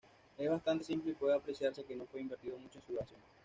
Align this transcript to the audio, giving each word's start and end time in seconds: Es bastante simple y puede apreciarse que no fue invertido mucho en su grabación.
Es 0.39 0.49
bastante 0.49 0.83
simple 0.83 1.11
y 1.11 1.13
puede 1.13 1.35
apreciarse 1.35 1.83
que 1.83 1.95
no 1.95 2.07
fue 2.07 2.21
invertido 2.21 2.57
mucho 2.57 2.79
en 2.79 2.85
su 2.87 2.93
grabación. 2.93 3.19